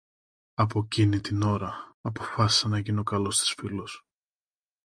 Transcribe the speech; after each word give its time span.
Από 0.55 0.87
κείνη 0.87 1.19
την 1.19 1.41
ώρα 1.41 1.97
αποφάσισα 2.01 2.67
να 2.67 2.79
γίνω 2.79 3.03
καλός 3.03 3.37
της 3.39 3.53
φίλος. 3.59 4.03